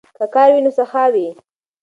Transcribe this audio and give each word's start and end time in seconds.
که 0.17 0.25
کار 0.33 0.49
وي 0.53 0.61
نو 0.65 0.71
سخا 0.79 1.03
وي. 1.13 1.27